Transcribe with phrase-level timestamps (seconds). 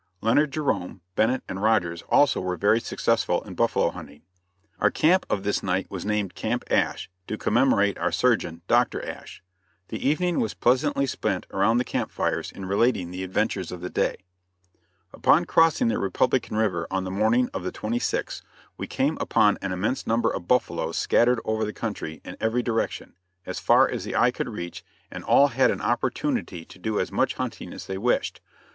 [0.21, 4.23] Leonard Jerome, Bennett and Rogers also were very successful in buffalo hunting.
[4.79, 9.05] Our camp of this night was named Camp Asch to commemorate our surgeon, Dr.
[9.05, 9.43] Asch.
[9.89, 13.91] The evening was pleasantly spent around the camp fires in relating the adventures of the
[13.91, 14.17] day.
[15.13, 18.41] Upon crossing the Republican river on the morning of the 26th,
[18.77, 23.13] we came upon an immense number of buffaloes scattered over the country in every direction,
[23.45, 27.11] as far as the eye could reach and all had an opportunity to do as
[27.11, 28.41] much hunting as they wished.